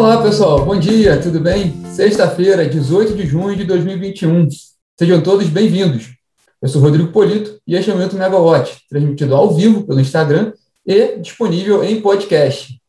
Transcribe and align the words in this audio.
Olá, 0.00 0.22
pessoal. 0.22 0.64
Bom 0.64 0.78
dia, 0.78 1.20
tudo 1.20 1.38
bem? 1.38 1.84
Sexta-feira, 1.84 2.66
18 2.66 3.14
de 3.14 3.26
junho 3.26 3.54
de 3.54 3.64
2021. 3.64 4.48
Sejam 4.98 5.22
todos 5.22 5.46
bem-vindos. 5.46 6.16
Eu 6.62 6.68
sou 6.70 6.80
Rodrigo 6.80 7.12
Polito 7.12 7.60
e 7.66 7.74
este 7.76 7.90
é 7.90 7.92
o 7.92 7.98
Minuto 7.98 8.16
Megawatt, 8.16 8.78
transmitido 8.88 9.36
ao 9.36 9.54
vivo 9.54 9.86
pelo 9.86 10.00
Instagram 10.00 10.54
e 10.86 11.18
disponível 11.18 11.84
em 11.84 12.00
podcast. 12.00 12.80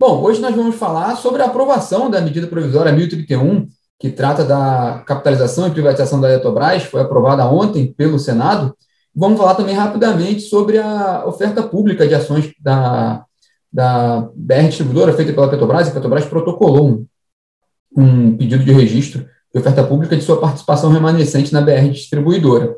Bom, 0.00 0.20
hoje 0.20 0.40
nós 0.40 0.52
vamos 0.52 0.74
falar 0.74 1.14
sobre 1.14 1.40
a 1.42 1.44
aprovação 1.44 2.10
da 2.10 2.20
medida 2.20 2.48
provisória 2.48 2.90
1031, 2.90 3.68
que 4.00 4.10
trata 4.10 4.44
da 4.44 5.04
capitalização 5.06 5.68
e 5.68 5.70
privatização 5.70 6.20
da 6.20 6.28
Eletrobras, 6.28 6.82
foi 6.82 7.02
aprovada 7.02 7.46
ontem 7.46 7.86
pelo 7.92 8.18
Senado. 8.18 8.76
Vamos 9.14 9.38
falar 9.38 9.54
também 9.54 9.76
rapidamente 9.76 10.40
sobre 10.40 10.78
a 10.78 11.24
oferta 11.24 11.62
pública 11.62 12.04
de 12.04 12.16
ações 12.16 12.52
da, 12.60 13.24
da 13.76 14.26
BR 14.34 14.68
Distribuidora, 14.68 15.12
feita 15.12 15.34
pela 15.34 15.50
Petrobras, 15.50 15.86
e 15.86 15.90
a 15.90 15.92
Petrobras 15.92 16.24
protocolou 16.24 16.88
um, 16.88 17.06
um 17.94 18.34
pedido 18.34 18.64
de 18.64 18.72
registro 18.72 19.28
de 19.52 19.60
oferta 19.60 19.84
pública 19.84 20.16
de 20.16 20.22
sua 20.22 20.40
participação 20.40 20.90
remanescente 20.90 21.52
na 21.52 21.60
BR 21.60 21.90
Distribuidora. 21.92 22.74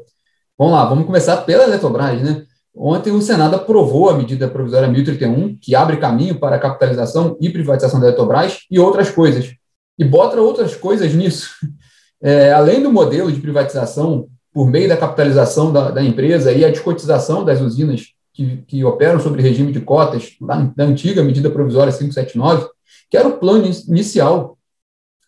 Vamos 0.58 0.72
lá, 0.72 0.84
vamos 0.86 1.06
começar 1.06 1.36
pela 1.36 1.62
Eletrobras, 1.62 2.20
né? 2.20 2.42
Ontem 2.74 3.12
o 3.12 3.22
Senado 3.22 3.54
aprovou 3.54 4.10
a 4.10 4.16
medida 4.16 4.48
provisória 4.48 4.88
1031, 4.88 5.56
que 5.62 5.72
abre 5.72 5.98
caminho 5.98 6.36
para 6.40 6.56
a 6.56 6.58
capitalização 6.58 7.36
e 7.40 7.48
privatização 7.48 8.00
da 8.00 8.08
Eletrobras 8.08 8.58
e 8.68 8.80
outras 8.80 9.08
coisas. 9.08 9.54
E 9.96 10.04
bota 10.04 10.40
outras 10.40 10.74
coisas 10.74 11.14
nisso. 11.14 11.50
É, 12.20 12.50
além 12.50 12.82
do 12.82 12.90
modelo 12.90 13.30
de 13.30 13.40
privatização 13.40 14.26
por 14.52 14.68
meio 14.68 14.88
da 14.88 14.96
capitalização 14.96 15.72
da, 15.72 15.92
da 15.92 16.02
empresa 16.02 16.50
e 16.50 16.64
a 16.64 16.68
descotização 16.68 17.44
das 17.44 17.60
usinas 17.60 18.08
que, 18.38 18.58
que 18.68 18.84
operam 18.84 19.18
sobre 19.18 19.42
regime 19.42 19.72
de 19.72 19.80
cotas, 19.80 20.36
lá 20.40 20.72
da 20.76 20.84
antiga 20.84 21.24
medida 21.24 21.50
provisória 21.50 21.92
579, 21.92 22.68
que 23.10 23.16
era 23.16 23.26
o 23.26 23.36
plano 23.36 23.68
inicial 23.88 24.56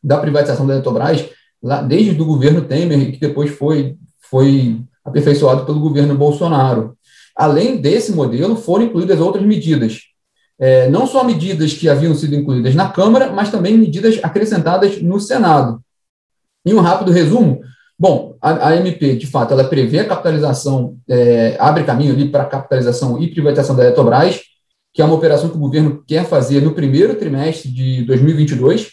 da 0.00 0.16
privatização 0.18 0.64
da 0.64 0.74
Eletrobras, 0.74 1.28
lá, 1.60 1.82
desde 1.82 2.22
o 2.22 2.24
governo 2.24 2.62
Temer, 2.62 3.10
que 3.10 3.18
depois 3.18 3.50
foi, 3.50 3.96
foi 4.30 4.80
aperfeiçoado 5.04 5.66
pelo 5.66 5.80
governo 5.80 6.14
Bolsonaro. 6.14 6.96
Além 7.34 7.78
desse 7.78 8.12
modelo, 8.12 8.54
foram 8.54 8.84
incluídas 8.84 9.18
outras 9.18 9.44
medidas, 9.44 10.02
é, 10.56 10.88
não 10.88 11.04
só 11.04 11.24
medidas 11.24 11.72
que 11.72 11.88
haviam 11.88 12.14
sido 12.14 12.36
incluídas 12.36 12.76
na 12.76 12.90
Câmara, 12.90 13.32
mas 13.32 13.50
também 13.50 13.76
medidas 13.76 14.20
acrescentadas 14.22 15.02
no 15.02 15.18
Senado. 15.18 15.82
Em 16.64 16.74
um 16.74 16.80
rápido 16.80 17.10
resumo, 17.10 17.60
bom, 18.00 18.34
a, 18.40 18.68
a 18.68 18.76
MP, 18.76 19.14
de 19.16 19.26
fato, 19.26 19.52
ela 19.52 19.64
prevê 19.64 19.98
a 19.98 20.08
capitalização, 20.08 20.96
é, 21.06 21.54
abre 21.58 21.84
caminho 21.84 22.14
ali 22.14 22.30
para 22.30 22.44
a 22.44 22.46
capitalização 22.46 23.20
e 23.22 23.30
privatização 23.30 23.76
da 23.76 23.84
Eletrobras, 23.84 24.40
que 24.94 25.02
é 25.02 25.04
uma 25.04 25.14
operação 25.14 25.50
que 25.50 25.56
o 25.56 25.60
governo 25.60 26.02
quer 26.06 26.24
fazer 26.24 26.62
no 26.62 26.72
primeiro 26.72 27.14
trimestre 27.14 27.70
de 27.70 28.02
2022. 28.06 28.92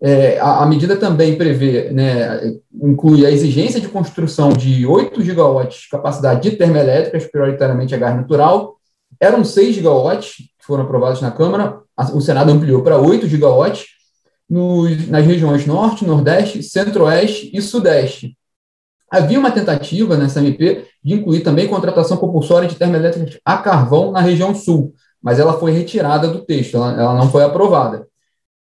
É, 0.00 0.38
a, 0.38 0.62
a, 0.62 0.66
medida 0.66 0.94
também 0.94 1.36
prevê, 1.36 1.90
né, 1.90 2.54
inclui 2.82 3.24
a 3.24 3.30
exigência 3.30 3.80
de 3.80 3.88
construção 3.88 4.50
de 4.50 4.86
8 4.86 5.22
gigawatts 5.22 5.80
de 5.80 5.88
capacidade 5.88 6.42
de 6.42 6.56
termoelétricas, 6.56 7.24
prioritariamente 7.24 7.94
a 7.94 7.98
gás 7.98 8.14
natural. 8.14 8.76
Eram 9.18 9.42
6 9.42 9.74
gigawatts 9.74 10.34
que 10.36 10.66
foram 10.66 10.84
aprovados 10.84 11.22
na 11.22 11.30
Câmara, 11.30 11.80
o 12.12 12.20
Senado 12.20 12.52
ampliou 12.52 12.82
para 12.82 12.98
8 12.98 13.26
gigawatts 13.26 13.86
nos, 14.48 15.08
nas 15.08 15.24
regiões 15.24 15.66
Norte, 15.66 16.04
Nordeste, 16.04 16.62
Centro-Oeste 16.62 17.50
e 17.52 17.60
Sudeste. 17.60 18.36
Havia 19.10 19.38
uma 19.38 19.50
tentativa 19.50 20.16
nessa 20.16 20.40
MP 20.40 20.86
de 21.02 21.14
incluir 21.14 21.40
também 21.40 21.68
contratação 21.68 22.16
compulsória 22.16 22.68
de 22.68 22.76
termoelétricas 22.76 23.38
a 23.44 23.58
carvão 23.58 24.12
na 24.12 24.20
região 24.20 24.54
Sul, 24.54 24.92
mas 25.22 25.38
ela 25.38 25.58
foi 25.58 25.72
retirada 25.72 26.28
do 26.28 26.44
texto, 26.44 26.76
ela, 26.76 26.92
ela 26.92 27.14
não 27.14 27.30
foi 27.30 27.42
aprovada. 27.42 28.06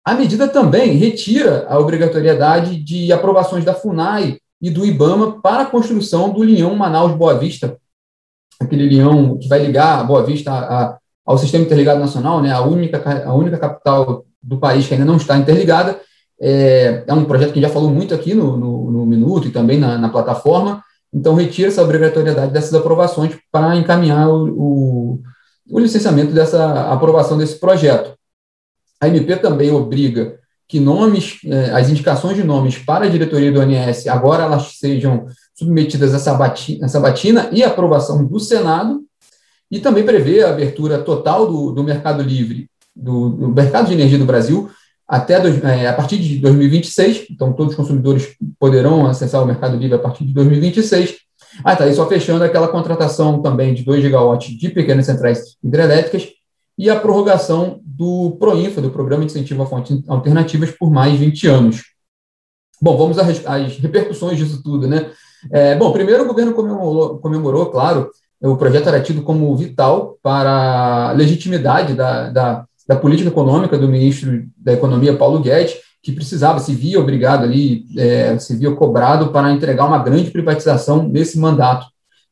A 0.06 0.14
medida 0.14 0.48
também 0.48 0.94
retira 0.94 1.66
a 1.68 1.78
obrigatoriedade 1.80 2.82
de 2.82 3.12
aprovações 3.12 3.66
da 3.66 3.74
FUNAI 3.74 4.40
e 4.62 4.70
do 4.70 4.86
IBAMA 4.86 5.42
para 5.42 5.64
a 5.64 5.66
construção 5.66 6.30
do 6.30 6.44
linhão 6.44 6.76
Manaus-Boa 6.76 7.38
Vista, 7.38 7.78
aquele 8.60 8.88
linhão 8.88 9.38
que 9.38 9.48
vai 9.48 9.60
ligar 9.60 10.00
a 10.00 10.04
Boa 10.04 10.24
Vista 10.24 10.52
a, 10.52 10.84
a, 10.84 10.98
ao 11.26 11.38
Sistema 11.38 11.66
Interligado 11.66 12.00
Nacional, 12.00 12.42
né, 12.42 12.52
a, 12.52 12.62
única, 12.62 13.24
a 13.26 13.34
única 13.34 13.58
capital 13.58 14.26
do 14.42 14.59
país 14.59 14.88
que 14.88 14.94
ainda 14.94 15.06
não 15.06 15.18
está 15.18 15.38
interligada. 15.38 16.00
É, 16.40 17.03
é 17.08 17.14
um 17.14 17.25
projeto 17.25 17.53
que 17.53 17.62
já 17.62 17.70
falou 17.70 17.90
muito 17.90 18.14
aqui 18.14 18.34
no, 18.34 18.58
no, 18.58 18.92
no 18.92 19.06
Minuto 19.06 19.48
e 19.48 19.52
também 19.52 19.80
na, 19.80 19.98
na, 19.98 20.09
plataforma, 20.09 20.84
então 21.12 21.34
retira 21.34 21.70
essa 21.70 21.81
obrigatoriedade 21.81 22.53
dessas 22.53 22.74
aprovações 22.75 23.36
para 23.52 23.75
encaminhar 23.75 24.30
o, 24.30 24.50
o, 24.50 25.22
o 25.70 25.80
licenciamento 25.80 26.31
dessa 26.34 26.92
aprovação 26.92 27.38
desse 27.38 27.59
projeto. 27.59 28.16
A 29.02 29.08
MP 29.08 29.36
também 29.38 29.72
obriga 29.72 30.38
que 30.68 30.80
nomes, 30.80 31.40
eh, 31.46 31.72
as 31.72 31.90
indicações 31.90 32.36
de 32.36 32.44
nomes 32.44 32.78
para 32.78 33.06
a 33.06 33.09
diretoria 33.09 33.52
do 33.52 33.62
ONS 33.62 34.08
agora 34.08 34.44
elas 34.44 34.78
sejam 34.78 35.25
submetidas 35.56 36.14
a 36.14 36.19
sabatina, 36.19 36.88
sabatina 36.88 37.50
e 37.52 37.64
aprovação 37.64 38.25
do 38.25 38.40
Senado, 38.40 39.02
e 39.72 39.80
também 39.80 40.06
prevê 40.06 40.44
a 40.44 40.50
abertura 40.50 41.00
total 41.00 41.48
do, 41.48 41.72
do 41.72 41.84
mercado 41.84 42.22
livre, 42.22 42.69
do, 42.97 43.30
do, 43.30 43.47
mercado 43.50 43.88
de 43.88 43.94
energia 43.94 44.18
do 44.18 44.25
Brasil, 44.25 44.69
até 45.08 45.34
é, 45.35 45.88
a 45.88 45.94
partir 45.94 46.18
de 46.18 46.40
2026. 46.40 47.28
Então, 47.31 47.53
todos 47.53 47.72
os 47.74 47.78
consumidores 47.78 48.35
poderão 48.59 49.06
acessar 49.06 49.41
o 49.41 49.46
mercado 49.46 49.78
livre 49.78 49.96
a 49.96 50.00
partir 50.00 50.25
de 50.25 50.34
2026. 50.34 51.16
Ah, 51.63 51.75
tá, 51.75 51.88
e 51.88 51.94
só 51.94 52.07
fechando 52.07 52.44
aquela 52.44 52.68
contratação 52.68 53.41
também 53.41 53.74
de 53.74 53.84
2 53.84 54.02
gigawatts 54.02 54.57
de 54.57 54.69
pequenas 54.69 55.06
centrais 55.06 55.57
hidrelétricas 55.63 56.28
e 56.78 56.90
a 56.90 57.00
prorrogação 57.00 57.81
do 57.84 58.38
PROINFA, 58.40 58.81
do 58.81 58.91
Programa 58.91 59.25
de 59.25 59.31
Incentivo 59.31 59.63
a 59.63 59.66
Fontes 59.66 60.03
Alternativas, 60.07 60.72
por 60.72 60.91
mais 60.91 61.18
20 61.19 61.47
anos. 61.47 61.84
Bom, 62.80 62.96
vamos 62.96 63.18
às, 63.18 63.44
às 63.46 63.78
repercussões 63.78 64.38
disso 64.38 64.62
tudo, 64.62 64.88
né? 64.88 65.09
É, 65.52 65.75
bom, 65.75 65.91
primeiro 65.91 66.24
o 66.24 66.28
governo 66.28 66.53
comemorou, 66.53 67.18
comemorou, 67.19 67.66
claro, 67.68 68.12
o 68.41 68.56
projeto 68.56 68.88
era 68.88 69.02
tido 69.02 69.24
como 69.24 69.56
vital 69.56 70.18
para 70.22 71.09
a 71.09 71.12
legitimidade 71.13 71.96
da, 71.96 72.30
da, 72.30 72.66
da, 72.88 72.96
política 72.96 73.30
econômica 73.30 73.78
do 73.78 73.88
ministro 73.88 74.46
da 74.58 74.74
Economia, 74.74 75.16
Paulo 75.16 75.40
Guedes, 75.42 75.75
que 76.02 76.12
precisava, 76.12 76.59
se 76.59 76.74
via 76.74 77.00
obrigado 77.00 77.44
ali, 77.44 77.86
é, 77.98 78.38
se 78.40 78.56
via 78.56 78.72
cobrado 78.72 79.30
para 79.31 79.52
entregar 79.52 79.86
uma 79.86 80.00
grande 80.00 80.31
privatização 80.31 81.08
nesse 81.08 81.38
mandato 81.38 81.88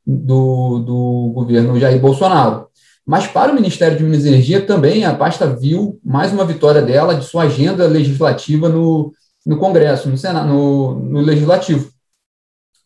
do, 0.05 0.79
do 0.79 1.31
governo 1.33 1.79
Jair 1.79 1.99
Bolsonaro. 1.99 2.67
Mas 3.05 3.27
para 3.27 3.51
o 3.51 3.55
Ministério 3.55 3.97
de 3.97 4.03
Minas 4.03 4.25
e 4.25 4.29
Energia 4.29 4.66
também 4.66 5.05
a 5.05 5.13
pasta 5.13 5.45
viu 5.45 5.99
mais 6.03 6.31
uma 6.31 6.45
vitória 6.45 6.81
dela 6.81 7.13
de 7.16 7.25
sua 7.25 7.43
agenda 7.43 7.85
legislativa 7.87 8.67
no, 8.67 9.13
no 9.45 9.57
Congresso, 9.57 10.09
no 10.09 10.17
Senado, 10.17 10.47
no, 10.47 10.99
no 10.99 11.22
Legislativo, 11.22 11.91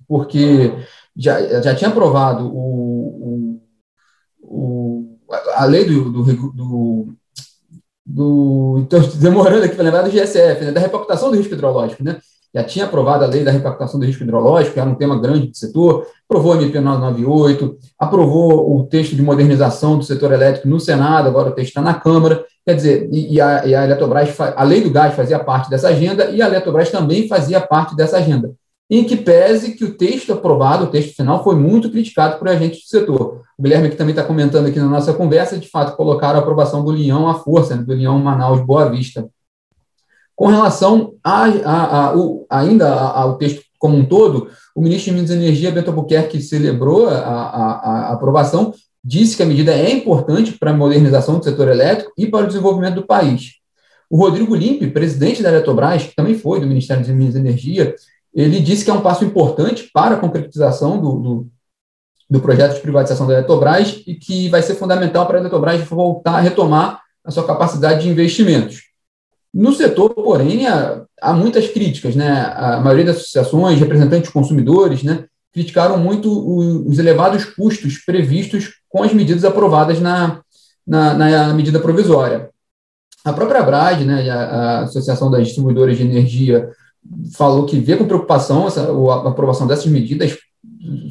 porque 0.08 0.74
já, 1.16 1.62
já 1.62 1.76
tinha 1.76 1.90
aprovado 1.90 2.48
o, 2.48 3.62
o, 3.62 3.62
o 4.42 5.18
a 5.56 5.66
lei 5.66 5.86
do, 5.86 6.12
do, 6.12 6.52
do, 6.52 7.14
do 8.10 8.80
Estou 8.84 9.02
demorando 9.20 9.64
aqui 9.64 9.76
para 9.76 9.86
lembrar 9.86 10.02
do 10.02 10.10
GSF, 10.10 10.66
né, 10.66 10.72
da 10.72 10.82
repactação 10.82 11.30
do 11.30 11.38
risco 11.38 11.54
hidrológico, 11.54 12.04
né? 12.04 12.18
já 12.54 12.64
tinha 12.64 12.86
aprovado 12.86 13.24
a 13.24 13.28
lei 13.28 13.44
da 13.44 13.52
repactação 13.52 14.00
do 14.00 14.06
risco 14.06 14.24
hidrológico, 14.24 14.74
que 14.74 14.80
era 14.80 14.90
um 14.90 14.96
tema 14.96 15.20
grande 15.20 15.48
do 15.48 15.56
setor, 15.56 16.08
aprovou 16.28 16.54
a 16.54 16.56
MP 16.56 16.80
998, 16.80 17.78
aprovou 17.98 18.76
o 18.76 18.86
texto 18.88 19.16
de 19.16 19.22
modernização 19.22 19.98
do 19.98 20.04
setor 20.04 20.32
elétrico 20.32 20.68
no 20.68 20.80
Senado, 20.80 21.28
agora 21.28 21.50
o 21.50 21.54
texto 21.54 21.70
está 21.70 21.82
na 21.82 21.94
Câmara, 21.94 22.44
quer 22.66 22.76
dizer, 22.76 23.10
e, 23.12 23.40
a, 23.40 23.66
e 23.66 23.76
a 23.76 23.84
Eletrobras, 23.84 24.36
a 24.40 24.64
lei 24.64 24.82
do 24.82 24.90
gás 24.90 25.14
fazia 25.14 25.38
parte 25.40 25.70
dessa 25.70 25.90
agenda, 25.90 26.26
e 26.32 26.42
a 26.42 26.48
Eletrobras 26.48 26.90
também 26.90 27.28
fazia 27.28 27.62
parte 27.62 27.96
dessa 27.96 28.18
agenda, 28.18 28.52
em 28.90 29.04
que 29.04 29.16
pese 29.16 29.76
que 29.76 29.86
o 29.86 29.94
texto 29.94 30.34
aprovado, 30.34 30.86
o 30.86 30.88
texto 30.88 31.16
final, 31.16 31.44
foi 31.44 31.56
muito 31.56 31.92
criticado 31.92 32.40
por 32.40 32.50
agentes 32.50 32.82
do 32.82 32.88
setor. 32.88 33.42
O 33.58 33.62
Guilherme, 33.62 33.90
que 33.90 33.96
também 33.96 34.14
está 34.14 34.24
comentando 34.24 34.66
aqui 34.66 34.80
na 34.80 34.88
nossa 34.88 35.14
conversa, 35.14 35.60
de 35.60 35.70
fato, 35.70 35.96
colocaram 35.96 36.40
a 36.40 36.42
aprovação 36.42 36.84
do 36.84 36.92
Leão 36.92 37.30
à 37.30 37.36
força, 37.36 37.76
né, 37.76 37.84
do 37.84 37.94
Leão 37.94 38.18
Manaus-Boa 38.18 38.90
Vista. 38.90 39.30
Com 40.36 40.48
relação 40.48 41.14
a, 41.24 41.44
a, 41.44 42.08
a, 42.08 42.18
o, 42.18 42.48
ainda 42.50 42.92
ao 42.92 43.38
texto 43.38 43.62
como 43.78 43.98
um 43.98 44.06
todo, 44.06 44.50
o 44.76 44.82
ministro 44.82 45.12
de 45.12 45.16
Minas 45.16 45.30
e 45.32 45.34
Energia, 45.34 45.72
Beto 45.72 45.90
Albuquerque, 45.90 46.42
celebrou 46.42 47.08
a, 47.08 48.12
aprovação, 48.12 48.74
disse 49.04 49.38
que 49.38 49.44
a 49.44 49.46
medida 49.46 49.72
é 49.72 49.92
importante 49.92 50.52
para 50.52 50.72
a 50.72 50.74
modernização 50.74 51.40
do 51.40 51.46
setor 51.46 51.70
elétrico 51.70 52.12
e 52.18 52.28
para 52.28 52.44
o 52.44 52.48
desenvolvimento 52.48 52.96
do 52.96 53.08
país. 53.08 53.54
O 54.10 54.18
Rodrigo 54.18 54.54
Limpe, 54.54 54.88
presidente 54.88 55.42
da 55.42 55.50
Eletrobras, 55.50 56.04
que 56.04 56.16
também 56.16 56.36
foi 56.36 56.60
do 56.60 56.68
Ministério 56.68 57.04
de 57.04 57.14
Minas 57.14 57.36
e 57.36 57.40
Energia, 57.40 57.96
ele 58.34 58.60
disse 58.60 58.86
que 58.86 58.92
é 58.92 58.94
um 58.94 59.02
passo 59.02 59.26
importante 59.26 59.90
para 59.94 60.16
a 60.16 60.20
concretização 60.20 61.00
do, 61.00 61.20
do, 61.20 61.48
do 62.30 62.40
projeto 62.40 62.76
de 62.76 62.82
privatização 62.82 63.26
da 63.28 63.34
Eletrobras 63.34 64.02
e 64.06 64.16
que 64.16 64.50
vai 64.50 64.62
ser 64.62 64.76
fundamental 64.76 65.26
para 65.26 65.38
a 65.38 65.42
Eletrobras 65.42 65.82
voltar 65.82 66.36
a 66.36 66.42
retomar 66.42 67.02
a 67.24 67.32
sua 67.32 67.46
capacidade 67.46 68.02
de 68.02 68.10
investimentos. 68.10 68.90
No 69.54 69.74
setor, 69.74 70.14
porém, 70.14 70.68
há, 70.68 71.04
há, 71.20 71.34
muitas 71.34 71.68
críticas, 71.68 72.16
né? 72.16 72.54
A 72.56 72.80
maioria 72.80 73.06
das 73.06 73.18
associações, 73.18 73.80
representantes 73.80 74.30
consumidores, 74.30 75.02
né, 75.02 75.26
criticaram 75.52 75.98
muito 75.98 76.30
os 76.88 77.00
elevados 77.00 77.46
custos 77.46 77.98
previstos 78.06 78.76
com 78.88 79.02
as 79.02 79.12
medidas 79.12 79.44
aprovadas 79.44 80.00
na, 80.00 80.42
na, 80.86 81.14
na 81.16 81.54
medida 81.54 81.80
provisória. 81.80 82.50
A 83.26 83.34
própria 83.34 83.64
Brad, 83.64 84.02
né, 84.02 84.30
a 84.30 84.82
Associação 84.82 85.30
das 85.30 85.48
Distribuidoras 85.48 85.98
de 85.98 86.04
Energia, 86.04 86.70
falou 87.36 87.66
que 87.66 87.80
vê 87.80 87.96
com 87.96 88.06
preocupação 88.06 88.68
essa, 88.68 88.92
a 88.92 89.30
aprovação 89.30 89.68
dessas 89.68 89.88
medidas 89.88 90.38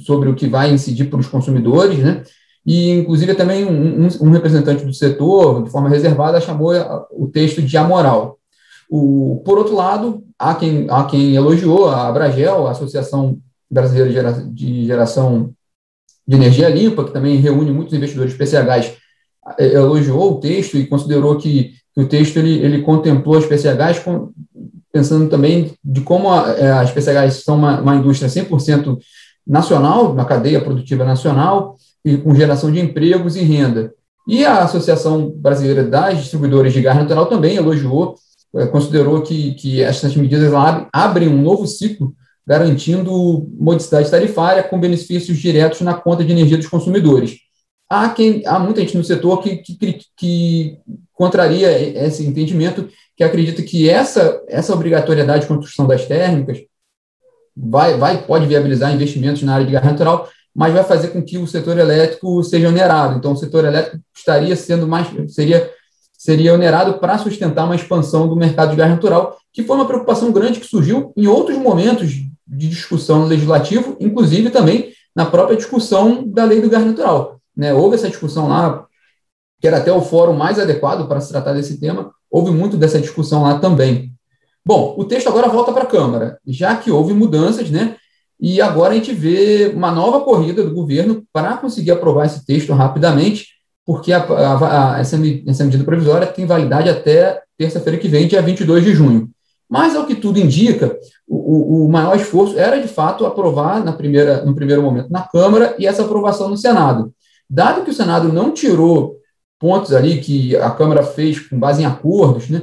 sobre 0.05 0.29
o 0.29 0.35
que 0.35 0.47
vai 0.47 0.73
incidir 0.73 1.09
para 1.09 1.19
os 1.19 1.27
consumidores, 1.27 1.99
né? 1.99 2.23
E, 2.67 2.91
inclusive, 2.91 3.35
também 3.35 3.65
um, 3.65 4.07
um, 4.21 4.31
representante 4.31 4.85
do 4.85 4.93
setor, 4.93 5.63
de 5.63 5.71
forma 5.71 5.89
reservada, 5.89 6.41
chamou 6.41 6.73
o 7.11 7.27
texto 7.27 7.63
de 7.63 7.77
amoral. 7.79 8.39
O, 8.91 9.43
por 9.45 9.57
outro 9.57 9.75
lado, 9.75 10.23
há 10.39 10.55
quem, 10.55 10.87
há 10.91 11.05
quem 11.05 11.35
elogiou 11.35 11.89
a 11.89 12.09
Abragel, 12.09 12.67
a 12.67 12.73
Associação 12.73 13.39
Brasileira 13.71 14.33
de 14.53 14.85
Geração 14.85 15.51
de 16.27 16.37
Energia 16.37 16.69
Limpa, 16.69 17.05
que 17.05 17.13
também 17.13 17.37
reúne 17.37 17.71
muitos 17.71 17.95
investidores 17.95 18.35
PCHs, 18.35 18.97
é, 19.59 19.75
elogiou 19.75 20.33
o 20.33 20.41
texto 20.41 20.77
e 20.77 20.87
considerou 20.87 21.39
que, 21.39 21.73
que 21.95 22.01
o 22.03 22.09
texto 22.09 22.37
ele, 22.37 22.59
ele 22.59 22.83
contemplou 22.83 23.39
as 23.39 23.47
PCHs 23.47 24.01
com, 24.01 24.31
pensando 24.93 25.29
também 25.29 25.73
de 25.85 26.01
como 26.01 26.33
é, 26.35 26.73
as 26.73 26.91
PCHs 26.91 27.45
são 27.45 27.57
uma, 27.57 27.81
uma 27.81 27.97
indústria 27.97 28.29
100% 28.29 28.99
nacional, 29.47 30.13
uma 30.13 30.25
cadeia 30.25 30.61
produtiva 30.61 31.05
nacional, 31.05 31.77
e 32.05 32.17
com 32.17 32.35
geração 32.35 32.71
de 32.71 32.81
empregos 32.81 33.37
e 33.37 33.43
renda. 33.43 33.93
E 34.27 34.45
a 34.45 34.63
Associação 34.63 35.31
Brasileira 35.35 35.83
das 35.83 36.19
Distribuidoras 36.19 36.73
de 36.73 36.83
Gás 36.83 36.97
Natural 36.97 37.27
também 37.27 37.57
elogiou, 37.57 38.15
é, 38.57 38.67
considerou 38.67 39.23
que, 39.23 39.55
que 39.55 39.83
essas 39.83 40.15
medidas 40.17 40.53
abrem 40.93 41.29
um 41.29 41.43
novo 41.43 41.67
ciclo, 41.67 42.15
garantindo 42.47 43.47
modicidade 43.59 44.11
tarifária 44.11 44.63
com 44.63 44.81
benefícios 44.81 45.39
diretos 45.39 45.81
na 45.83 45.95
conta 45.95 46.25
de 46.25 46.33
energia 46.33 46.57
dos 46.57 46.67
consumidores. 46.67 47.48
Há, 47.91 48.11
quem, 48.11 48.43
há 48.47 48.59
muita 48.59 48.81
gente 48.81 48.97
no 48.97 49.05
setor 49.05 49.43
que, 49.43 49.57
que, 49.57 49.99
que 50.17 50.79
contraria 51.15 51.71
esse 52.05 52.25
entendimento, 52.25 52.89
que 53.17 53.25
acredita 53.25 53.63
que 53.63 53.89
essa, 53.89 54.43
essa 54.47 54.75
obrigatoriedade 54.75 55.43
de 55.43 55.49
construção 55.49 55.87
das 55.87 56.05
térmicas 56.05 56.59
vai, 57.57 57.97
vai, 57.97 58.23
pode 58.23 58.47
viabilizar 58.47 58.95
investimentos 58.95 59.43
na 59.43 59.55
área 59.55 59.67
de 59.67 59.73
gás 59.73 59.85
natural, 59.85 60.29
mas 60.55 60.73
vai 60.73 60.85
fazer 60.85 61.09
com 61.09 61.23
que 61.23 61.39
o 61.39 61.47
setor 61.47 61.79
elétrico 61.79 62.43
seja 62.45 62.69
onerado. 62.69 63.17
Então, 63.17 63.33
o 63.33 63.37
setor 63.37 63.65
elétrico 63.65 63.99
estaria 64.15 64.55
sendo 64.55 64.87
mais, 64.87 65.09
seria, 65.33 65.71
seria 66.13 66.55
onerado 66.55 66.99
para 66.99 67.19
sustentar 67.19 67.65
uma 67.65 67.77
expansão 67.77 68.29
do 68.29 68.37
mercado 68.37 68.71
de 68.71 68.77
gás 68.77 68.91
natural, 68.91 69.39
que 69.53 69.63
foi 69.63 69.77
uma 69.77 69.87
preocupação 69.87 70.31
grande 70.31 70.61
que 70.61 70.67
surgiu 70.67 71.13
em 71.17 71.27
outros 71.27 71.57
momentos 71.59 72.11
de 72.11 72.69
discussão 72.69 73.25
legislativo, 73.25 73.97
inclusive 73.99 74.51
também 74.51 74.93
na 75.15 75.27
própria 75.27 75.57
discussão 75.57 76.27
da 76.27 76.45
lei 76.45 76.61
do 76.61 76.71
gás 76.71 76.85
natural. 76.85 77.38
Né? 77.59 77.75
Houve 77.75 77.97
essa 77.97 78.09
discussão 78.09 78.49
lá, 78.49 78.87
que 79.61 79.67
era 79.67 79.79
até 79.79 79.93
o 79.93 80.01
fórum 80.01 80.35
mais 80.35 80.61
adequado 80.61 81.09
para 81.09 81.21
se 81.21 81.31
tratar 81.31 81.55
desse 81.55 81.81
tema, 81.81 82.13
houve 82.31 82.53
muito 82.53 82.77
dessa 82.77 83.01
discussão 83.01 83.43
lá 83.43 83.59
também. 83.59 84.13
Bom, 84.65 84.95
o 84.97 85.05
texto 85.05 85.29
agora 85.29 85.49
volta 85.49 85.73
para 85.73 85.83
a 85.83 85.87
Câmara, 85.87 86.39
já 86.47 86.77
que 86.77 86.91
houve 86.91 87.13
mudanças, 87.13 87.69
né? 87.69 87.97
E 88.41 88.61
agora 88.61 88.93
a 88.93 88.97
gente 88.97 89.13
vê 89.13 89.73
uma 89.75 89.91
nova 89.91 90.21
corrida 90.21 90.63
do 90.63 90.73
governo 90.73 91.25
para 91.33 91.57
conseguir 91.57 91.91
aprovar 91.91 92.27
esse 92.27 92.47
texto 92.47 92.73
rapidamente, 92.73 93.49
porque 93.85 94.13
a, 94.13 94.23
a, 94.23 94.95
a, 94.95 95.01
essa, 95.01 95.17
essa 95.47 95.65
medida 95.65 95.83
provisória 95.83 96.27
tem 96.27 96.47
validade 96.47 96.89
até 96.89 97.43
terça-feira 97.57 97.99
que 97.99 98.07
vem, 98.07 98.29
dia 98.29 98.41
22 98.41 98.85
de 98.85 98.95
junho. 98.95 99.29
Mas, 99.69 99.97
ao 99.97 100.07
que 100.07 100.15
tudo 100.15 100.39
indica, 100.39 100.97
o, 101.27 101.85
o, 101.85 101.89
maior 101.91 102.17
esforço 102.17 102.59
era, 102.59 102.81
de 102.81 102.89
fato, 102.89 103.27
aprovar 103.27 103.85
na 103.85 103.93
primeira, 103.93 104.45
no 104.45 104.55
primeiro 104.55 104.83
momento 104.83 105.11
na 105.11 105.23
Câmara 105.23 105.75
e 105.79 105.87
essa 105.87 106.03
aprovação 106.03 106.49
no 106.49 106.57
Senado. 106.57 107.13
Dado 107.49 107.85
que 107.85 107.91
o 107.91 107.95
Senado 107.95 108.33
não 108.33 108.53
tirou 108.53 109.19
pontos 109.59 109.93
ali 109.93 110.21
que 110.21 110.57
a 110.57 110.71
Câmara 110.71 111.03
fez 111.03 111.41
com 111.41 111.59
base 111.59 111.83
em 111.83 111.87
acordos, 111.87 112.49
né, 112.49 112.63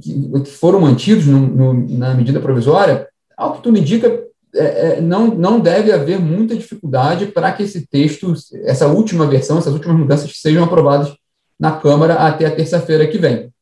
que, 0.00 0.30
que 0.42 0.50
foram 0.50 0.80
mantidos 0.80 1.26
no, 1.26 1.40
no, 1.40 1.98
na 1.98 2.14
medida 2.14 2.40
provisória, 2.40 3.08
ao 3.36 3.54
que 3.54 3.62
tudo 3.62 3.78
indica, 3.78 4.22
é, 4.54 4.64
é, 4.64 5.00
não, 5.00 5.34
não 5.34 5.58
deve 5.58 5.92
haver 5.92 6.18
muita 6.20 6.54
dificuldade 6.54 7.26
para 7.26 7.52
que 7.52 7.64
esse 7.64 7.86
texto, 7.86 8.32
essa 8.64 8.86
última 8.86 9.26
versão, 9.26 9.58
essas 9.58 9.72
últimas 9.72 9.96
mudanças 9.96 10.30
sejam 10.40 10.62
aprovadas 10.62 11.12
na 11.58 11.72
Câmara 11.72 12.14
até 12.14 12.46
a 12.46 12.54
terça-feira 12.54 13.06
que 13.06 13.18
vem. 13.18 13.52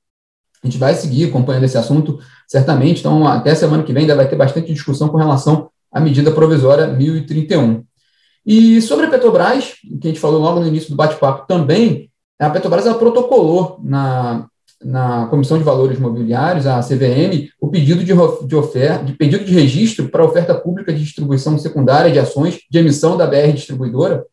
A 0.63 0.67
gente 0.67 0.79
vai 0.79 0.95
seguir 0.95 1.29
acompanhando 1.29 1.65
esse 1.65 1.79
assunto, 1.79 2.21
certamente, 2.47 3.01
então 3.01 3.27
até 3.27 3.55
semana 3.55 3.83
que 3.83 3.93
vem 3.93 4.03
ainda 4.03 4.15
vai 4.15 4.29
ter 4.29 4.37
bastante 4.37 4.73
discussão 4.73 5.09
com 5.09 5.17
relação 5.17 5.71
à 5.91 5.99
medida 5.99 6.31
provisória 6.31 6.87
1031. 6.87 7.85
E 8.45 8.81
sobre 8.83 9.07
a 9.07 9.11
Petrobras, 9.11 9.75
que 10.01 10.09
a 10.09 10.09
gente 10.09 10.21
falou 10.21 10.41
logo 10.41 10.61
no 10.61 10.67
início 10.67 10.91
do 10.91 10.97
bate-papo 10.97 11.47
também, 11.47 12.11
a 12.39 12.51
Petrobras 12.51 12.87
ela 12.87 12.99
protocolou 12.99 13.79
na, 13.83 14.47
na 14.85 15.27
Comissão 15.27 15.59
de 15.59 15.65
Valores 15.65 15.99
Mobiliários, 15.99 16.67
a 16.67 16.81
CVM, 16.81 17.49
o 17.61 17.69
pedido 17.69 18.03
de, 18.03 18.13
de, 18.47 18.57
oferta, 18.57 19.05
de 19.05 19.13
pedido 19.13 19.45
de 19.45 19.55
registro 19.55 20.09
para 20.09 20.25
oferta 20.25 20.55
pública 20.55 20.93
de 20.93 21.05
distribuição 21.05 21.57
secundária 21.59 22.11
de 22.11 22.19
ações 22.19 22.59
de 22.69 22.79
emissão 22.79 23.17
da 23.17 23.27
BR 23.27 23.53
Distribuidora. 23.55 24.25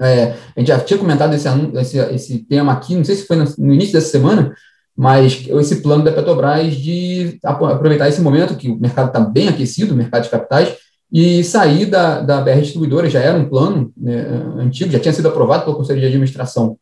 É, 0.00 0.34
a 0.56 0.60
gente 0.60 0.68
já 0.68 0.80
tinha 0.80 0.98
comentado 0.98 1.34
esse, 1.34 1.48
esse, 1.48 1.98
esse 1.98 2.38
tema 2.44 2.72
aqui, 2.72 2.94
não 2.94 3.04
sei 3.04 3.16
se 3.16 3.26
foi 3.26 3.36
no, 3.36 3.44
no 3.58 3.74
início 3.74 3.92
dessa 3.92 4.10
semana, 4.10 4.54
mas 4.96 5.44
esse 5.48 5.82
plano 5.82 6.04
da 6.04 6.12
Petrobras 6.12 6.74
de 6.76 7.38
aproveitar 7.42 8.08
esse 8.08 8.20
momento 8.20 8.56
que 8.56 8.70
o 8.70 8.78
mercado 8.78 9.08
está 9.08 9.20
bem 9.20 9.48
aquecido, 9.48 9.92
o 9.92 9.96
mercado 9.96 10.22
de 10.22 10.30
capitais, 10.30 10.76
e 11.14 11.44
sair 11.44 11.86
da, 11.86 12.20
da 12.20 12.40
BR 12.40 12.60
Distribuidora, 12.60 13.08
já 13.08 13.20
era 13.20 13.38
um 13.38 13.48
plano 13.48 13.92
né, 13.96 14.26
antigo, 14.58 14.90
já 14.90 14.98
tinha 14.98 15.14
sido 15.14 15.28
aprovado 15.28 15.64
pelo 15.64 15.76
Conselho 15.76 16.00
de 16.00 16.06
Administração 16.06 16.76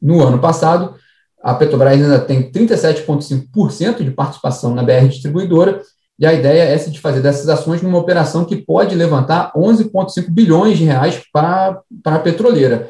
no 0.00 0.22
ano 0.22 0.38
passado, 0.38 0.94
a 1.42 1.52
Petrobras 1.52 1.92
ainda 1.92 2.18
tem 2.18 2.50
37,5% 2.50 4.02
de 4.02 4.10
participação 4.12 4.74
na 4.74 4.82
BR 4.82 5.08
distribuidora, 5.08 5.82
e 6.18 6.24
a 6.24 6.32
ideia 6.32 6.62
é 6.62 6.72
essa 6.72 6.90
de 6.90 6.98
fazer 6.98 7.20
dessas 7.20 7.50
ações 7.50 7.82
numa 7.82 7.98
operação 7.98 8.46
que 8.46 8.56
pode 8.56 8.94
levantar 8.94 9.52
11,5 9.54 10.30
bilhões 10.30 10.78
de 10.78 10.84
reais 10.84 11.22
para, 11.30 11.78
para 12.02 12.16
a 12.16 12.20
petroleira, 12.20 12.88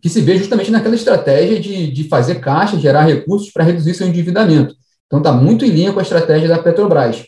que 0.00 0.08
se 0.08 0.20
vê 0.20 0.38
justamente 0.38 0.70
naquela 0.70 0.94
estratégia 0.94 1.58
de, 1.58 1.90
de 1.90 2.04
fazer 2.04 2.36
caixa, 2.36 2.78
gerar 2.78 3.02
recursos 3.02 3.50
para 3.50 3.64
reduzir 3.64 3.94
seu 3.94 4.06
endividamento. 4.06 4.76
Então, 5.06 5.18
está 5.18 5.32
muito 5.32 5.64
em 5.64 5.70
linha 5.70 5.92
com 5.92 5.98
a 5.98 6.02
estratégia 6.02 6.48
da 6.48 6.58
Petrobras. 6.58 7.24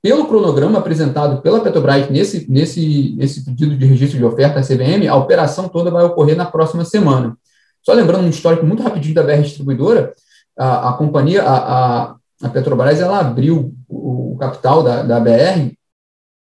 Pelo 0.00 0.28
cronograma 0.28 0.78
apresentado 0.78 1.42
pela 1.42 1.60
Petrobras 1.60 2.08
nesse, 2.08 2.50
nesse, 2.50 3.14
nesse 3.16 3.44
pedido 3.44 3.76
de 3.76 3.84
registro 3.84 4.16
de 4.16 4.24
oferta 4.24 4.60
à 4.60 4.62
CVM, 4.62 5.08
a 5.08 5.16
operação 5.16 5.68
toda 5.68 5.90
vai 5.90 6.04
ocorrer 6.04 6.36
na 6.36 6.44
próxima 6.44 6.84
semana. 6.84 7.36
Só 7.82 7.92
lembrando 7.92 8.24
um 8.24 8.30
histórico 8.30 8.64
muito 8.64 8.82
rapidinho 8.82 9.14
da 9.14 9.22
BR 9.22 9.42
Distribuidora, 9.42 10.14
a, 10.56 10.90
a 10.90 10.92
companhia, 10.92 11.42
a, 11.42 11.56
a, 11.56 12.16
a, 12.42 12.48
Petrobras, 12.48 13.00
ela 13.00 13.20
abriu 13.20 13.74
o, 13.88 14.34
o 14.34 14.36
capital 14.36 14.82
da, 14.82 15.02
da 15.02 15.18
BR, 15.18 15.72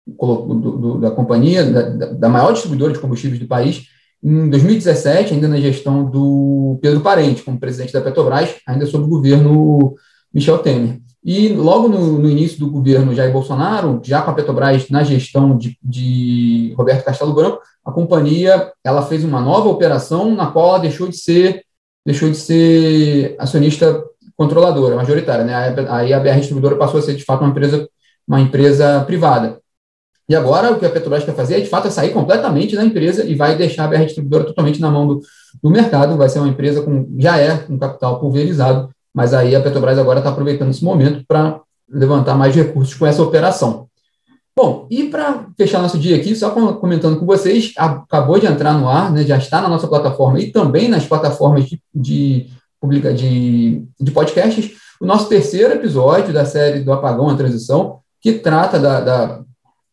do, 0.07 0.53
do, 0.53 0.99
da 0.99 1.11
companhia, 1.11 1.63
da, 1.65 2.13
da, 2.13 2.29
maior 2.29 2.53
distribuidora 2.53 2.93
de 2.93 2.99
combustíveis 2.99 3.39
do 3.39 3.47
país, 3.47 3.87
em 4.23 4.49
2017, 4.49 5.33
ainda 5.33 5.47
na 5.47 5.57
gestão 5.57 6.09
do 6.09 6.77
Pedro 6.81 7.01
Parente, 7.01 7.43
como 7.43 7.59
presidente 7.59 7.91
da 7.91 8.01
Petrobras, 8.01 8.55
ainda 8.67 8.85
sob 8.85 9.05
o 9.05 9.09
governo 9.09 9.95
Michel 10.33 10.59
Temer. 10.59 10.99
E 11.23 11.49
logo 11.49 11.87
no, 11.87 12.17
no, 12.17 12.29
início 12.29 12.59
do 12.59 12.69
governo 12.69 13.13
Jair 13.13 13.31
Bolsonaro, 13.31 14.01
já 14.03 14.23
com 14.23 14.31
a 14.31 14.33
Petrobras 14.33 14.89
na 14.89 15.03
gestão 15.03 15.55
de, 15.55 15.77
de, 15.83 16.73
Roberto 16.75 17.05
Castelo 17.05 17.33
Branco, 17.33 17.59
a 17.85 17.91
companhia 17.91 18.71
ela 18.83 19.05
fez 19.05 19.23
uma 19.23 19.39
nova 19.39 19.69
operação 19.69 20.33
na 20.33 20.47
qual 20.47 20.69
ela 20.69 20.79
deixou 20.79 21.07
de 21.07 21.17
ser 21.17 21.63
deixou 22.03 22.31
de 22.31 22.37
ser 22.37 23.35
acionista 23.37 24.03
controladora, 24.35 24.95
majoritária, 24.95 25.45
né? 25.45 25.53
Aí 25.89 26.11
a 26.11 26.19
BR 26.19 26.37
Distribuidora 26.37 26.75
passou 26.75 26.99
a 26.99 27.03
ser 27.03 27.15
de 27.15 27.23
fato 27.23 27.41
uma 27.41 27.51
empresa 27.51 27.87
uma 28.27 28.41
empresa 28.41 29.03
privada. 29.05 29.59
E 30.27 30.35
agora 30.35 30.71
o 30.71 30.79
que 30.79 30.85
a 30.85 30.89
Petrobras 30.89 31.23
quer 31.23 31.35
fazer 31.35 31.57
é 31.57 31.59
de 31.59 31.67
fato 31.69 31.87
é 31.87 31.91
sair 31.91 32.11
completamente 32.13 32.75
da 32.75 32.83
empresa 32.83 33.23
e 33.25 33.35
vai 33.35 33.55
deixar 33.55 33.85
a 33.85 33.87
BR 33.87 34.05
Distribuidora 34.05 34.45
totalmente 34.45 34.81
na 34.81 34.89
mão 34.89 35.05
do, 35.05 35.21
do 35.61 35.69
mercado. 35.69 36.17
Vai 36.17 36.29
ser 36.29 36.39
uma 36.39 36.47
empresa 36.47 36.81
com 36.81 37.07
já 37.19 37.37
é 37.37 37.57
com 37.57 37.77
capital 37.77 38.19
pulverizado 38.19 38.89
mas 39.13 39.33
aí 39.33 39.55
a 39.55 39.61
Petrobras 39.61 39.97
agora 39.97 40.19
está 40.19 40.29
aproveitando 40.29 40.69
esse 40.69 40.83
momento 40.83 41.23
para 41.27 41.59
levantar 41.89 42.35
mais 42.35 42.55
recursos 42.55 42.93
com 42.93 43.05
essa 43.05 43.21
operação. 43.21 43.87
Bom, 44.55 44.85
e 44.91 45.05
para 45.05 45.45
fechar 45.57 45.81
nosso 45.81 45.97
dia 45.97 46.17
aqui, 46.17 46.35
só 46.35 46.49
comentando 46.51 47.17
com 47.17 47.25
vocês, 47.25 47.73
acabou 47.77 48.37
de 48.37 48.47
entrar 48.47 48.73
no 48.73 48.87
ar, 48.87 49.11
né, 49.11 49.23
já 49.23 49.37
está 49.37 49.61
na 49.61 49.69
nossa 49.69 49.87
plataforma 49.87 50.39
e 50.39 50.51
também 50.51 50.89
nas 50.89 51.05
plataformas 51.05 51.65
de, 51.65 51.81
de, 51.93 52.47
de, 53.15 53.85
de 53.99 54.11
podcasts, 54.11 54.71
o 54.99 55.05
nosso 55.05 55.27
terceiro 55.29 55.73
episódio 55.73 56.33
da 56.33 56.45
série 56.45 56.81
do 56.81 56.91
Apagão 56.91 57.29
à 57.29 57.35
Transição, 57.35 57.99
que 58.21 58.33
trata 58.33 58.77
da, 58.77 58.99
da, 58.99 59.41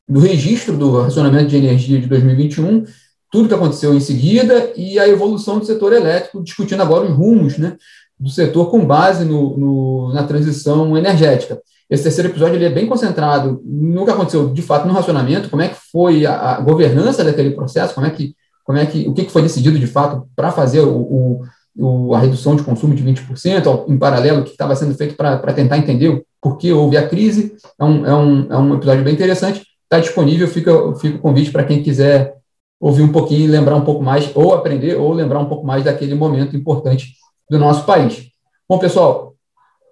do 0.08 0.20
registro 0.20 0.76
do 0.76 1.02
racionamento 1.02 1.46
de 1.46 1.56
energia 1.56 2.00
de 2.00 2.06
2021, 2.06 2.84
tudo 3.30 3.48
que 3.48 3.54
aconteceu 3.54 3.94
em 3.94 4.00
seguida 4.00 4.72
e 4.76 4.98
a 4.98 5.08
evolução 5.08 5.58
do 5.58 5.64
setor 5.64 5.92
elétrico, 5.92 6.42
discutindo 6.42 6.82
agora 6.82 7.06
os 7.06 7.16
rumos 7.16 7.56
né, 7.58 7.76
do 8.18 8.28
setor 8.30 8.70
com 8.70 8.84
base 8.84 9.24
no, 9.24 9.56
no, 9.56 10.12
na 10.12 10.24
transição 10.24 10.96
energética. 10.96 11.60
Esse 11.88 12.02
terceiro 12.02 12.28
episódio 12.28 12.56
ele 12.56 12.66
é 12.66 12.70
bem 12.70 12.86
concentrado 12.86 13.62
no 13.64 14.04
que 14.04 14.10
aconteceu 14.10 14.48
de 14.48 14.60
fato 14.60 14.86
no 14.86 14.92
racionamento, 14.92 15.48
como 15.48 15.62
é 15.62 15.68
que 15.68 15.76
foi 15.90 16.26
a, 16.26 16.56
a 16.56 16.60
governança 16.60 17.24
daquele 17.24 17.52
processo, 17.52 17.94
como 17.94 18.06
é 18.06 18.10
que, 18.10 18.34
como 18.64 18.76
é 18.76 18.84
que, 18.84 19.08
o 19.08 19.14
que 19.14 19.28
foi 19.30 19.42
decidido 19.42 19.78
de 19.78 19.86
fato 19.86 20.28
para 20.36 20.50
fazer 20.50 20.80
o, 20.80 21.40
o, 21.78 22.14
a 22.14 22.18
redução 22.18 22.56
de 22.56 22.62
consumo 22.62 22.94
de 22.94 23.04
20%, 23.04 23.84
em 23.88 23.96
paralelo, 23.96 24.40
o 24.40 24.44
que 24.44 24.50
estava 24.50 24.74
sendo 24.74 24.94
feito 24.94 25.14
para 25.14 25.52
tentar 25.52 25.78
entender 25.78 26.22
por 26.42 26.58
que 26.58 26.72
houve 26.72 26.96
a 26.96 27.08
crise. 27.08 27.54
É 27.78 27.84
um, 27.84 28.06
é 28.06 28.14
um, 28.14 28.52
é 28.52 28.58
um 28.58 28.74
episódio 28.74 29.04
bem 29.04 29.14
interessante. 29.14 29.62
Está 29.84 30.00
disponível, 30.00 30.48
fica, 30.48 30.72
fica 30.96 31.16
o 31.16 31.20
convite 31.20 31.50
para 31.50 31.64
quem 31.64 31.82
quiser 31.82 32.34
ouvir 32.80 33.02
um 33.02 33.12
pouquinho 33.12 33.44
e 33.44 33.46
lembrar 33.46 33.76
um 33.76 33.84
pouco 33.84 34.02
mais, 34.02 34.30
ou 34.34 34.54
aprender, 34.54 34.96
ou 34.96 35.12
lembrar 35.12 35.38
um 35.38 35.46
pouco 35.46 35.66
mais 35.66 35.84
daquele 35.84 36.14
momento 36.14 36.56
importante 36.56 37.14
do 37.50 37.58
nosso 37.58 37.84
país. 37.84 38.28
Bom, 38.68 38.78
pessoal, 38.78 39.34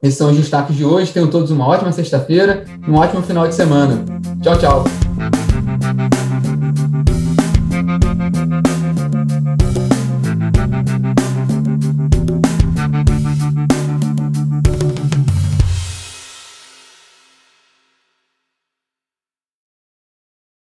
esses 0.02 0.18
são 0.18 0.30
os 0.30 0.36
destaques 0.36 0.76
de 0.76 0.84
hoje. 0.84 1.12
Tenham 1.12 1.30
todos 1.30 1.50
uma 1.50 1.66
ótima 1.66 1.92
sexta-feira 1.92 2.64
e 2.86 2.90
um 2.90 2.96
ótimo 2.96 3.22
final 3.22 3.48
de 3.48 3.54
semana. 3.54 4.04
Tchau, 4.42 4.58
tchau. 4.58 5.05